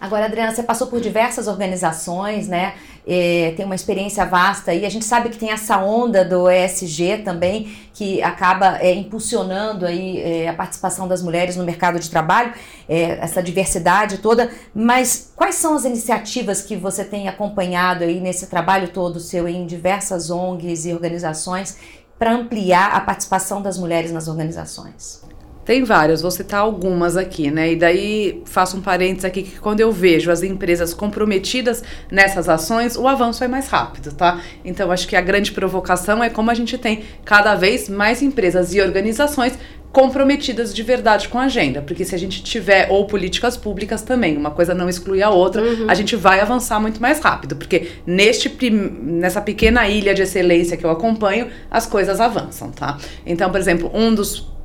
Agora, 0.00 0.26
Adriana, 0.26 0.54
você 0.54 0.62
passou 0.62 0.86
por 0.86 1.00
diversas 1.00 1.48
organizações, 1.48 2.46
né? 2.46 2.74
É, 3.10 3.54
tem 3.56 3.64
uma 3.64 3.74
experiência 3.74 4.26
vasta 4.26 4.74
e 4.74 4.84
a 4.84 4.90
gente 4.90 5.04
sabe 5.04 5.30
que 5.30 5.38
tem 5.38 5.50
essa 5.50 5.78
onda 5.78 6.22
do 6.22 6.50
ESG 6.50 7.22
também 7.24 7.74
que 7.94 8.22
acaba 8.22 8.78
é, 8.80 8.92
impulsionando 8.92 9.86
aí 9.86 10.20
é, 10.20 10.48
a 10.48 10.52
participação 10.52 11.08
das 11.08 11.22
mulheres 11.22 11.56
no 11.56 11.64
mercado 11.64 11.98
de 11.98 12.10
trabalho, 12.10 12.52
é, 12.86 13.18
essa 13.18 13.42
diversidade 13.42 14.18
toda. 14.18 14.50
Mas 14.74 15.32
quais 15.34 15.54
são 15.54 15.74
as 15.74 15.86
iniciativas 15.86 16.60
que 16.60 16.76
você 16.76 17.02
tem 17.02 17.28
acompanhado 17.28 18.04
aí 18.04 18.20
nesse 18.20 18.46
trabalho 18.46 18.88
todo 18.88 19.18
seu 19.18 19.48
em 19.48 19.64
diversas 19.64 20.30
ONGs 20.30 20.84
e 20.84 20.92
organizações 20.92 21.78
para 22.18 22.32
ampliar 22.32 22.94
a 22.94 23.00
participação 23.00 23.62
das 23.62 23.78
mulheres 23.78 24.12
nas 24.12 24.28
organizações? 24.28 25.27
Tem 25.68 25.84
várias, 25.84 26.22
vou 26.22 26.30
citar 26.30 26.60
algumas 26.60 27.14
aqui, 27.14 27.50
né? 27.50 27.72
E 27.72 27.76
daí 27.76 28.40
faço 28.46 28.78
um 28.78 28.80
parênteses 28.80 29.26
aqui 29.26 29.42
que 29.42 29.58
quando 29.58 29.80
eu 29.80 29.92
vejo 29.92 30.30
as 30.30 30.42
empresas 30.42 30.94
comprometidas 30.94 31.84
nessas 32.10 32.48
ações, 32.48 32.96
o 32.96 33.06
avanço 33.06 33.44
é 33.44 33.48
mais 33.48 33.68
rápido, 33.68 34.10
tá? 34.14 34.40
Então 34.64 34.90
acho 34.90 35.06
que 35.06 35.14
a 35.14 35.20
grande 35.20 35.52
provocação 35.52 36.24
é 36.24 36.30
como 36.30 36.50
a 36.50 36.54
gente 36.54 36.78
tem 36.78 37.02
cada 37.22 37.54
vez 37.54 37.86
mais 37.86 38.22
empresas 38.22 38.72
e 38.72 38.80
organizações 38.80 39.58
comprometidas 39.92 40.72
de 40.74 40.82
verdade 40.82 41.28
com 41.28 41.38
a 41.38 41.42
agenda, 41.42 41.82
porque 41.82 42.02
se 42.02 42.14
a 42.14 42.18
gente 42.18 42.42
tiver 42.42 42.88
ou 42.90 43.06
políticas 43.06 43.54
públicas 43.54 44.00
também, 44.00 44.38
uma 44.38 44.50
coisa 44.50 44.72
não 44.72 44.88
exclui 44.88 45.22
a 45.22 45.28
outra, 45.28 45.60
uhum. 45.60 45.84
a 45.86 45.92
gente 45.92 46.16
vai 46.16 46.40
avançar 46.40 46.80
muito 46.80 46.98
mais 46.98 47.20
rápido, 47.20 47.56
porque 47.56 47.88
neste 48.06 48.50
nessa 48.70 49.42
pequena 49.42 49.86
ilha 49.86 50.14
de 50.14 50.22
excelência 50.22 50.78
que 50.78 50.86
eu 50.86 50.90
acompanho, 50.90 51.48
as 51.70 51.84
coisas 51.84 52.22
avançam, 52.22 52.70
tá? 52.70 52.96
Então, 53.26 53.50
por 53.50 53.60
exemplo, 53.60 53.90
um 53.92 54.14
dos 54.14 54.56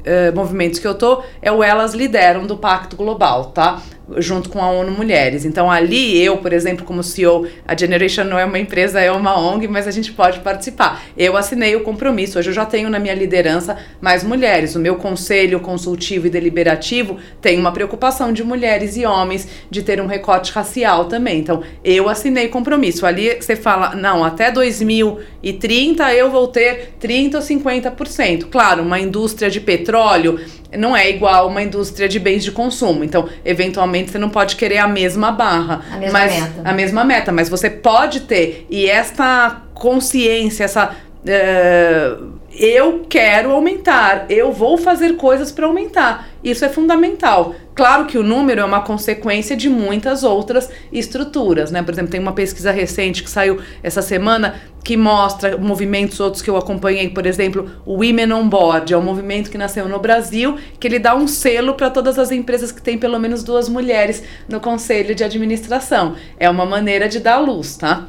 Uh, 0.00 0.34
movimentos 0.34 0.78
que 0.78 0.86
eu 0.86 0.94
tô 0.94 1.22
é 1.42 1.52
o 1.52 1.62
Elas 1.62 1.94
Lideram 1.94 2.46
do 2.46 2.56
Pacto 2.56 2.96
Global, 2.96 3.46
tá? 3.46 3.80
Junto 4.18 4.48
com 4.48 4.60
a 4.60 4.70
ONU 4.70 4.90
Mulheres. 4.92 5.44
Então 5.44 5.70
ali 5.70 6.22
eu, 6.22 6.38
por 6.38 6.52
exemplo, 6.52 6.84
como 6.84 7.02
CEO, 7.02 7.46
a 7.66 7.76
Generation 7.76 8.24
não 8.24 8.38
é 8.38 8.44
uma 8.44 8.58
empresa, 8.58 9.00
é 9.00 9.10
uma 9.10 9.38
ONG, 9.38 9.68
mas 9.68 9.86
a 9.86 9.90
gente 9.90 10.12
pode 10.12 10.40
participar. 10.40 11.02
Eu 11.16 11.36
assinei 11.36 11.76
o 11.76 11.82
compromisso, 11.82 12.38
hoje 12.38 12.50
eu 12.50 12.54
já 12.54 12.66
tenho 12.66 12.90
na 12.90 12.98
minha 12.98 13.14
liderança 13.14 13.76
mais 14.00 14.24
mulheres. 14.24 14.74
O 14.74 14.80
meu 14.80 14.96
conselho 14.96 15.60
consultivo 15.60 16.26
e 16.26 16.30
deliberativo 16.30 17.18
tem 17.40 17.58
uma 17.58 17.72
preocupação 17.72 18.32
de 18.32 18.42
mulheres 18.42 18.96
e 18.96 19.04
homens 19.04 19.48
de 19.70 19.82
ter 19.82 20.00
um 20.00 20.06
recorte 20.06 20.52
racial 20.52 21.06
também. 21.06 21.38
Então 21.38 21.62
eu 21.84 22.08
assinei 22.08 22.48
compromisso. 22.48 23.06
Ali 23.06 23.36
você 23.40 23.56
fala, 23.56 23.94
não, 23.94 24.24
até 24.24 24.50
2030 24.50 26.14
eu 26.14 26.30
vou 26.30 26.48
ter 26.48 26.94
30 26.98 27.38
ou 27.38 27.44
50%. 27.44 28.46
Claro, 28.50 28.82
uma 28.82 28.98
indústria 28.98 29.50
de 29.50 29.60
petróleo 29.60 30.40
não 30.76 30.96
é 30.96 31.08
igual 31.10 31.48
uma 31.48 31.62
indústria 31.62 32.08
de 32.08 32.18
bens 32.18 32.44
de 32.44 32.52
consumo. 32.52 33.02
Então, 33.04 33.28
eventualmente, 33.44 34.10
você 34.10 34.18
não 34.18 34.30
pode 34.30 34.56
querer 34.56 34.78
a 34.78 34.88
mesma 34.88 35.32
barra. 35.32 35.82
A 35.92 35.96
mesma 35.96 36.18
mas, 36.18 36.34
meta. 36.34 36.62
A 36.64 36.72
mesma 36.72 37.04
meta, 37.04 37.32
mas 37.32 37.48
você 37.48 37.68
pode 37.68 38.20
ter. 38.20 38.66
E 38.70 38.88
esta 38.88 39.62
consciência, 39.74 40.64
essa. 40.64 40.94
Uh, 41.20 42.39
eu 42.52 43.06
quero 43.08 43.52
aumentar, 43.52 44.26
eu 44.28 44.52
vou 44.52 44.76
fazer 44.76 45.16
coisas 45.16 45.52
para 45.52 45.66
aumentar. 45.66 46.28
Isso 46.42 46.64
é 46.64 46.68
fundamental. 46.68 47.54
Claro 47.74 48.06
que 48.06 48.18
o 48.18 48.22
número 48.22 48.60
é 48.60 48.64
uma 48.64 48.82
consequência 48.82 49.56
de 49.56 49.68
muitas 49.68 50.24
outras 50.24 50.68
estruturas, 50.92 51.70
né? 51.70 51.82
Por 51.82 51.92
exemplo, 51.92 52.10
tem 52.10 52.20
uma 52.20 52.32
pesquisa 52.32 52.72
recente 52.72 53.22
que 53.22 53.30
saiu 53.30 53.60
essa 53.82 54.02
semana 54.02 54.60
que 54.82 54.96
mostra 54.96 55.56
movimentos 55.56 56.18
outros 56.18 56.42
que 56.42 56.50
eu 56.50 56.56
acompanhei, 56.56 57.08
por 57.10 57.26
exemplo, 57.26 57.70
o 57.84 57.94
Women 57.94 58.32
on 58.32 58.48
Board, 58.48 58.92
é 58.92 58.96
um 58.96 59.02
movimento 59.02 59.50
que 59.50 59.58
nasceu 59.58 59.88
no 59.88 59.98
Brasil, 59.98 60.56
que 60.78 60.88
ele 60.88 60.98
dá 60.98 61.14
um 61.14 61.28
selo 61.28 61.74
para 61.74 61.90
todas 61.90 62.18
as 62.18 62.32
empresas 62.32 62.72
que 62.72 62.82
têm 62.82 62.98
pelo 62.98 63.18
menos 63.18 63.44
duas 63.44 63.68
mulheres 63.68 64.22
no 64.48 64.58
conselho 64.58 65.14
de 65.14 65.22
administração. 65.22 66.16
É 66.38 66.48
uma 66.48 66.64
maneira 66.64 67.08
de 67.08 67.20
dar 67.20 67.38
luz, 67.38 67.76
tá? 67.76 68.08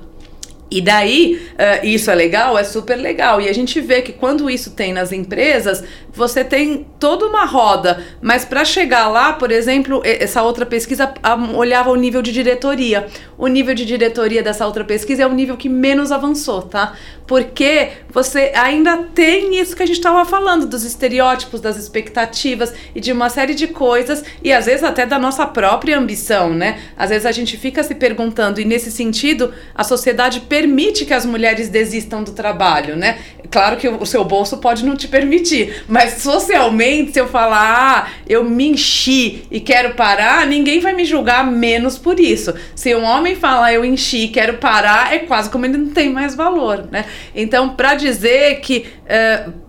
E 0.71 0.79
daí, 0.79 1.41
uh, 1.53 1.85
isso 1.85 2.09
é 2.09 2.15
legal? 2.15 2.57
É 2.57 2.63
super 2.63 2.95
legal. 2.95 3.41
E 3.41 3.49
a 3.49 3.53
gente 3.53 3.81
vê 3.81 4.01
que 4.01 4.13
quando 4.13 4.49
isso 4.49 4.71
tem 4.71 4.93
nas 4.93 5.11
empresas, 5.11 5.83
você 6.13 6.45
tem 6.45 6.87
toda 6.97 7.25
uma 7.25 7.43
roda. 7.43 8.01
Mas 8.21 8.45
para 8.45 8.63
chegar 8.63 9.09
lá, 9.09 9.33
por 9.33 9.51
exemplo, 9.51 10.01
essa 10.05 10.41
outra 10.41 10.65
pesquisa 10.65 11.13
olhava 11.55 11.91
o 11.91 11.95
nível 11.95 12.21
de 12.21 12.31
diretoria. 12.31 13.07
O 13.37 13.47
nível 13.47 13.73
de 13.73 13.85
diretoria 13.85 14.41
dessa 14.41 14.65
outra 14.65 14.85
pesquisa 14.85 15.23
é 15.23 15.27
o 15.27 15.33
nível 15.33 15.57
que 15.57 15.67
menos 15.67 16.11
avançou, 16.11 16.61
tá? 16.61 16.93
Porque 17.27 17.89
você 18.09 18.51
ainda 18.55 18.97
tem 19.15 19.59
isso 19.59 19.75
que 19.75 19.83
a 19.83 19.85
gente 19.85 19.97
estava 19.97 20.23
falando, 20.25 20.67
dos 20.67 20.83
estereótipos, 20.83 21.61
das 21.61 21.77
expectativas 21.77 22.73
e 22.93 22.99
de 22.99 23.11
uma 23.11 23.29
série 23.29 23.53
de 23.53 23.67
coisas, 23.67 24.23
e 24.43 24.51
às 24.51 24.65
vezes 24.65 24.83
até 24.83 25.05
da 25.05 25.17
nossa 25.17 25.45
própria 25.45 25.97
ambição, 25.97 26.53
né? 26.53 26.79
Às 26.97 27.09
vezes 27.09 27.25
a 27.25 27.31
gente 27.31 27.57
fica 27.57 27.83
se 27.83 27.95
perguntando, 27.95 28.59
e 28.59 28.65
nesse 28.65 28.91
sentido, 28.91 29.53
a 29.73 29.83
sociedade 29.83 30.41
permite 30.61 31.05
que 31.05 31.13
as 31.13 31.25
mulheres 31.25 31.69
desistam 31.69 32.23
do 32.23 32.33
trabalho, 32.33 32.95
né? 32.95 33.17
Claro 33.49 33.77
que 33.77 33.87
o 33.87 34.05
seu 34.05 34.23
bolso 34.23 34.57
pode 34.57 34.85
não 34.85 34.95
te 34.95 35.07
permitir, 35.07 35.83
mas 35.87 36.21
socialmente, 36.21 37.13
se 37.13 37.19
eu 37.19 37.27
falar, 37.27 38.07
ah, 38.07 38.11
eu 38.27 38.43
me 38.43 38.69
enchi 38.69 39.43
e 39.49 39.59
quero 39.59 39.95
parar, 39.95 40.45
ninguém 40.45 40.79
vai 40.79 40.93
me 40.93 41.03
julgar 41.03 41.45
menos 41.51 41.97
por 41.97 42.19
isso. 42.19 42.53
Se 42.75 42.95
um 42.95 43.03
homem 43.03 43.35
fala 43.35 43.73
eu 43.73 43.83
enchi 43.83 44.25
e 44.25 44.27
quero 44.29 44.57
parar, 44.57 45.13
é 45.13 45.19
quase 45.19 45.49
como 45.49 45.65
ele 45.65 45.77
não 45.77 45.89
tem 45.89 46.11
mais 46.11 46.35
valor, 46.35 46.87
né? 46.91 47.05
Então, 47.35 47.69
para 47.69 47.95
dizer 47.95 48.59
que. 48.61 48.85
Uh, 49.05 49.60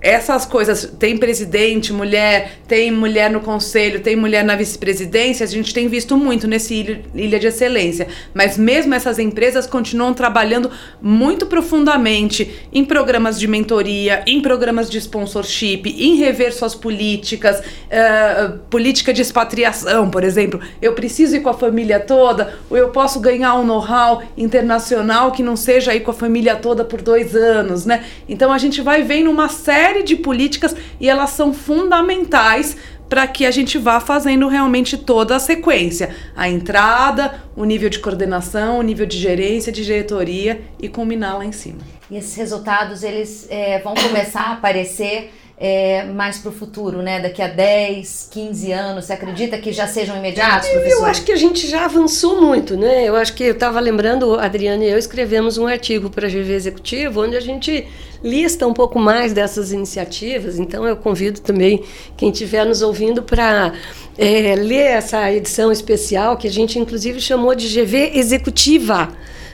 essas 0.00 0.46
coisas, 0.46 0.92
tem 0.98 1.16
presidente, 1.16 1.92
mulher, 1.92 2.58
tem 2.68 2.90
mulher 2.90 3.28
no 3.30 3.40
conselho, 3.40 4.00
tem 4.00 4.14
mulher 4.14 4.44
na 4.44 4.54
vice-presidência, 4.54 5.44
a 5.44 5.48
gente 5.48 5.74
tem 5.74 5.88
visto 5.88 6.16
muito 6.16 6.46
nesse 6.46 6.74
ilha, 6.74 7.00
ilha, 7.14 7.38
de 7.38 7.48
excelência. 7.48 8.06
Mas 8.32 8.56
mesmo 8.56 8.94
essas 8.94 9.18
empresas 9.18 9.66
continuam 9.66 10.14
trabalhando 10.14 10.70
muito 11.02 11.46
profundamente 11.46 12.68
em 12.72 12.84
programas 12.84 13.40
de 13.40 13.48
mentoria, 13.48 14.22
em 14.24 14.40
programas 14.40 14.88
de 14.88 14.98
sponsorship, 14.98 15.82
em 15.86 16.16
rever 16.16 16.52
suas 16.52 16.76
políticas, 16.76 17.58
uh, 17.58 18.58
política 18.70 19.12
de 19.12 19.22
expatriação, 19.22 20.08
por 20.08 20.22
exemplo. 20.22 20.60
Eu 20.80 20.92
preciso 20.92 21.36
ir 21.36 21.40
com 21.40 21.48
a 21.48 21.54
família 21.54 21.98
toda, 21.98 22.54
ou 22.70 22.76
eu 22.76 22.90
posso 22.90 23.18
ganhar 23.18 23.56
um 23.56 23.64
know-how 23.64 24.22
internacional 24.36 25.32
que 25.32 25.42
não 25.42 25.56
seja 25.56 25.92
ir 25.92 26.00
com 26.00 26.12
a 26.12 26.14
família 26.14 26.54
toda 26.54 26.84
por 26.84 27.02
dois 27.02 27.34
anos, 27.34 27.84
né? 27.84 28.04
Então 28.28 28.52
a 28.52 28.58
gente 28.58 28.80
vai 28.80 29.02
vendo 29.02 29.28
uma 29.28 29.48
série 29.48 29.87
série 29.88 30.02
de 30.02 30.16
políticas 30.16 30.76
e 31.00 31.08
elas 31.08 31.30
são 31.30 31.54
fundamentais 31.54 32.76
para 33.08 33.26
que 33.26 33.46
a 33.46 33.50
gente 33.50 33.78
vá 33.78 33.98
fazendo 34.00 34.46
realmente 34.48 34.98
toda 34.98 35.34
a 35.34 35.38
sequência. 35.38 36.14
A 36.36 36.46
entrada, 36.46 37.42
o 37.56 37.64
nível 37.64 37.88
de 37.88 37.98
coordenação, 37.98 38.78
o 38.78 38.82
nível 38.82 39.06
de 39.06 39.16
gerência, 39.16 39.72
de 39.72 39.82
diretoria 39.82 40.60
e 40.78 40.90
culminar 40.90 41.38
lá 41.38 41.44
em 41.46 41.52
cima. 41.52 41.78
E 42.10 42.18
esses 42.18 42.36
resultados, 42.36 43.02
eles 43.02 43.46
é, 43.48 43.78
vão 43.80 43.94
começar 43.94 44.42
a 44.42 44.52
aparecer 44.52 45.32
é, 45.60 46.04
mais 46.04 46.38
para 46.38 46.50
o 46.50 46.52
futuro, 46.52 47.02
né? 47.02 47.18
Daqui 47.18 47.42
a 47.42 47.48
10, 47.48 48.28
15 48.30 48.72
anos, 48.72 49.04
você 49.06 49.12
acredita 49.12 49.58
que 49.58 49.72
já 49.72 49.88
sejam 49.88 50.16
imediatos, 50.16 50.68
professor? 50.68 51.00
Eu 51.00 51.06
acho 51.06 51.24
que 51.24 51.32
a 51.32 51.36
gente 51.36 51.66
já 51.66 51.84
avançou 51.84 52.40
muito, 52.40 52.76
né? 52.76 53.04
Eu 53.04 53.16
acho 53.16 53.34
que 53.34 53.42
eu 53.42 53.52
estava 53.52 53.80
lembrando, 53.80 54.38
Adriana 54.38 54.84
e 54.84 54.90
eu 54.90 54.96
escrevemos 54.96 55.58
um 55.58 55.66
artigo 55.66 56.10
para 56.10 56.28
a 56.28 56.30
GV 56.30 56.52
Executivo, 56.52 57.24
onde 57.24 57.36
a 57.36 57.40
gente 57.40 57.88
lista 58.22 58.66
um 58.66 58.72
pouco 58.72 59.00
mais 59.00 59.32
dessas 59.32 59.72
iniciativas. 59.72 60.60
Então 60.60 60.86
eu 60.86 60.96
convido 60.96 61.40
também 61.40 61.82
quem 62.16 62.30
estiver 62.30 62.64
nos 62.64 62.80
ouvindo 62.80 63.22
para 63.22 63.72
é, 64.16 64.54
ler 64.54 64.86
essa 64.92 65.32
edição 65.32 65.72
especial 65.72 66.36
que 66.36 66.46
a 66.46 66.50
gente 66.50 66.78
inclusive 66.78 67.20
chamou 67.20 67.54
de 67.54 67.68
GV 67.68 68.12
Executiva 68.14 69.08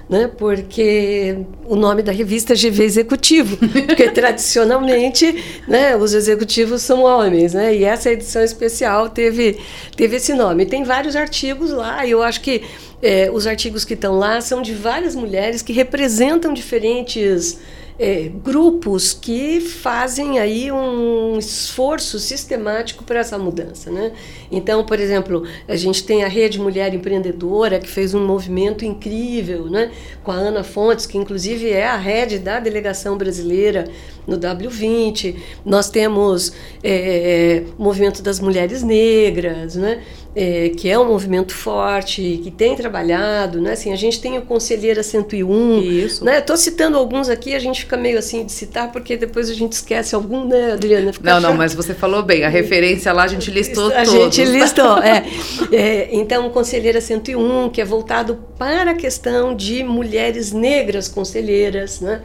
né? 0.09 0.31
Porque 0.37 1.39
o 1.65 1.77
nome 1.77 2.03
da 2.03 2.13
revista 2.13 2.53
é 2.53 2.57
GV 2.57 2.85
Executivo, 2.85 3.57
porque 3.57 4.11
tradicionalmente, 4.13 5.63
né, 5.67 5.97
os 5.97 6.13
executivos 6.13 6.83
são 6.83 7.03
homens, 7.03 7.55
né? 7.55 7.75
E 7.75 7.85
essa 7.85 8.11
edição 8.11 8.43
especial 8.43 9.09
teve 9.09 9.59
teve 9.97 10.17
esse 10.17 10.35
nome. 10.35 10.67
Tem 10.67 10.85
vários 10.85 11.17
artigos 11.17 11.71
lá, 11.71 12.05
e 12.05 12.11
eu 12.11 12.23
acho 12.23 12.41
que 12.41 12.63
é, 13.03 13.31
os 13.31 13.47
artigos 13.47 13.85
que 13.85 13.95
estão 13.95 14.19
lá 14.19 14.41
são 14.41 14.63
de 14.63 14.75
várias 14.75 15.15
mulheres 15.15 15.63
que 15.63 15.73
representam 15.73 16.53
diferentes 16.53 17.59
é, 17.99 18.29
grupos 18.29 19.13
que 19.13 19.61
fazem 19.61 20.39
aí 20.39 20.73
um 20.73 21.39
esforço 21.39 22.19
sistemático 22.19 23.05
para 23.05 23.21
essa 23.21 23.39
mudança, 23.39 23.91
né? 23.91 24.13
Então, 24.51 24.85
por 24.85 24.99
exemplo, 24.99 25.45
a 25.69 25.77
gente 25.77 26.05
tem 26.05 26.25
a 26.25 26.29
Rede 26.29 26.61
Mulher 26.61 26.93
Empreendedora 26.93 27.79
que 27.79 27.89
fez 27.89 28.13
um 28.13 28.25
movimento 28.25 28.85
incrível, 28.85 29.67
né? 29.67 29.93
Com 30.25 30.33
a 30.33 30.35
Ana 30.35 30.65
Fontes, 30.65 31.07
que 31.07 31.17
inclusive 31.17 31.71
é 31.71 31.87
a 31.87 31.97
rede 31.97 32.39
da 32.39 32.59
delegação 32.59 33.17
brasileira 33.17 33.85
no 34.27 34.39
W20. 34.39 35.37
Nós 35.65 35.89
temos 35.89 36.53
é, 36.83 37.63
o 37.79 37.83
movimento 37.83 38.23
das 38.23 38.41
mulheres 38.41 38.83
negras, 38.83 39.77
né? 39.77 40.03
É, 40.37 40.71
que 40.71 40.91
é 40.91 40.99
um 40.99 41.07
movimento 41.07 41.55
forte, 41.55 42.41
que 42.43 42.51
tem 42.51 42.75
trabalhado, 42.75 43.61
né? 43.61 43.73
Assim, 43.73 43.93
a 43.93 43.97
gente 43.97 44.21
tem 44.21 44.37
o 44.37 44.43
Conselheira 44.43 45.01
101. 45.01 45.81
Isso. 45.81 46.25
Né? 46.25 46.41
Estou 46.41 46.57
citando 46.57 46.99
alguns 46.99 47.29
aqui, 47.29 47.55
a 47.55 47.59
gente 47.61 47.83
fica 47.83 47.97
meio 47.97 48.19
assim 48.19 48.45
de 48.45 48.51
citar, 48.51 48.91
porque 48.91 49.17
depois 49.17 49.49
a 49.49 49.55
gente 49.55 49.73
esquece 49.73 50.13
algum, 50.15 50.45
né, 50.45 50.73
Adriana? 50.73 51.13
Fica 51.13 51.31
não, 51.31 51.41
chato. 51.41 51.51
não, 51.51 51.57
mas 51.57 51.73
você 51.73 51.95
falou 51.95 52.23
bem, 52.23 52.45
a 52.45 52.49
referência 52.49 53.13
lá 53.13 53.23
a 53.23 53.29
gente 53.29 53.49
listou 53.51 53.87
a 53.89 54.03
todos. 54.03 54.13
A 54.13 54.17
gente 54.17 54.45
listou, 54.45 54.99
é. 54.99 55.25
é. 55.71 56.09
Então, 56.11 56.51
Conselheira 56.51 57.01
101, 57.01 57.71
que 57.71 57.81
é 57.81 57.85
voltado 57.85 58.39
para 58.59 58.91
a 58.91 58.95
questão 58.95 59.55
de 59.55 59.85
mulheres 59.85 60.53
negras 60.53 61.07
conselheiras, 61.07 62.01
né? 62.01 62.23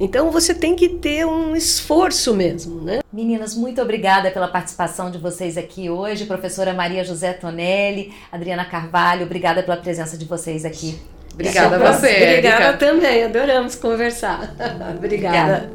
Então 0.00 0.30
você 0.30 0.54
tem 0.54 0.76
que 0.76 0.88
ter 0.88 1.26
um 1.26 1.56
esforço 1.56 2.32
mesmo, 2.32 2.80
né? 2.80 3.00
Meninas, 3.12 3.56
muito 3.56 3.82
obrigada 3.82 4.30
pela 4.30 4.46
participação 4.46 5.10
de 5.10 5.18
vocês 5.18 5.58
aqui 5.58 5.90
hoje, 5.90 6.24
professora 6.24 6.72
Maria 6.72 7.02
José 7.02 7.32
Tonelli, 7.32 8.12
Adriana 8.30 8.64
Carvalho, 8.64 9.26
obrigada 9.26 9.62
pela 9.62 9.76
presença 9.76 10.16
de 10.16 10.24
vocês 10.24 10.64
aqui. 10.64 11.00
Obrigada 11.34 11.76
a 11.76 11.92
você. 11.92 12.10
Obrigada 12.10 12.64
Erika. 12.64 12.72
também, 12.74 13.24
adoramos 13.24 13.74
conversar. 13.74 14.54
obrigada. 14.96 15.70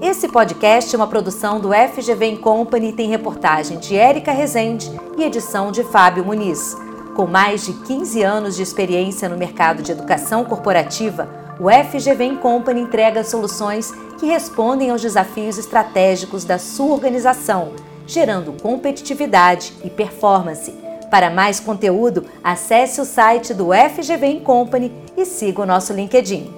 Esse 0.00 0.28
podcast 0.28 0.94
é 0.94 0.96
uma 0.96 1.08
produção 1.08 1.58
do 1.58 1.70
FGV 1.72 2.36
Company 2.36 2.90
e 2.90 2.92
tem 2.92 3.08
reportagem 3.08 3.78
de 3.78 3.96
Érica 3.96 4.32
Rezende 4.32 4.88
e 5.16 5.24
edição 5.24 5.72
de 5.72 5.82
Fábio 5.82 6.24
Muniz. 6.24 6.76
Com 7.16 7.26
mais 7.26 7.66
de 7.66 7.72
15 7.72 8.22
anos 8.22 8.54
de 8.54 8.62
experiência 8.62 9.28
no 9.28 9.36
mercado 9.36 9.82
de 9.82 9.90
educação 9.90 10.44
corporativa, 10.44 11.28
o 11.60 11.68
FGV 11.68 12.36
Company 12.36 12.80
entrega 12.80 13.24
soluções 13.24 13.92
que 14.18 14.26
respondem 14.26 14.90
aos 14.90 15.02
desafios 15.02 15.58
estratégicos 15.58 16.44
da 16.44 16.58
sua 16.58 16.94
organização, 16.94 17.72
gerando 18.06 18.52
competitividade 18.62 19.72
e 19.84 19.90
performance. 19.90 20.72
Para 21.10 21.30
mais 21.30 21.58
conteúdo, 21.58 22.26
acesse 22.44 23.00
o 23.00 23.04
site 23.04 23.54
do 23.54 23.70
FGV 23.72 24.40
Company 24.40 24.92
e 25.16 25.24
siga 25.24 25.62
o 25.62 25.66
nosso 25.66 25.92
LinkedIn. 25.92 26.57